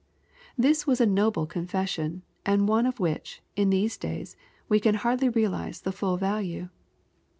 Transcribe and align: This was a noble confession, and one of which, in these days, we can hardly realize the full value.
This 0.57 0.87
was 0.87 0.99
a 0.99 1.05
noble 1.05 1.45
confession, 1.45 2.23
and 2.43 2.67
one 2.67 2.87
of 2.87 2.99
which, 2.99 3.43
in 3.55 3.69
these 3.69 3.99
days, 3.99 4.35
we 4.67 4.79
can 4.79 4.95
hardly 4.95 5.29
realize 5.29 5.81
the 5.81 5.91
full 5.91 6.17
value. 6.17 6.69